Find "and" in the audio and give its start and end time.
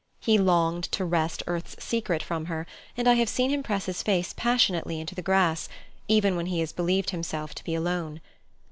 2.97-3.07